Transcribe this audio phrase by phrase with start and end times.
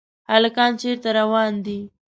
[0.31, 1.79] هلکان چېرته روان دي؟